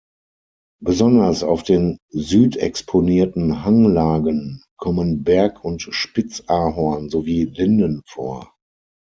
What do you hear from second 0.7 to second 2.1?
Besonders auf den